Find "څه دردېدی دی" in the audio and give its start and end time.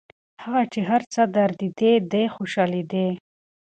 1.13-2.23